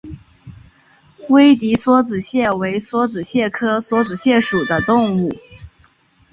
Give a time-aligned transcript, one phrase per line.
[1.29, 5.29] 威迪梭子蟹为梭子蟹科梭子蟹属的动物。